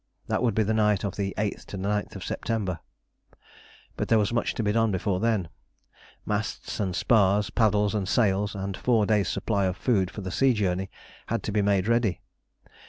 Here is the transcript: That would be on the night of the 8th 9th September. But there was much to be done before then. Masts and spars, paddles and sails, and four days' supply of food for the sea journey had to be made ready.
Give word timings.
That 0.29 0.41
would 0.41 0.55
be 0.55 0.63
on 0.63 0.67
the 0.67 0.73
night 0.73 1.03
of 1.03 1.15
the 1.15 1.35
8th 1.37 1.67
9th 1.79 2.23
September. 2.23 2.79
But 3.95 4.07
there 4.07 4.17
was 4.17 4.33
much 4.33 4.55
to 4.55 4.63
be 4.63 4.71
done 4.71 4.91
before 4.91 5.19
then. 5.19 5.47
Masts 6.25 6.79
and 6.79 6.95
spars, 6.95 7.51
paddles 7.51 7.93
and 7.93 8.09
sails, 8.09 8.55
and 8.55 8.75
four 8.75 9.05
days' 9.05 9.29
supply 9.29 9.65
of 9.65 9.77
food 9.77 10.09
for 10.09 10.21
the 10.21 10.31
sea 10.31 10.53
journey 10.55 10.89
had 11.27 11.43
to 11.43 11.51
be 11.51 11.61
made 11.61 11.87
ready. 11.87 12.19